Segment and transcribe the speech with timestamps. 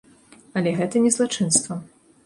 [0.61, 1.81] Але гэта не злачынства.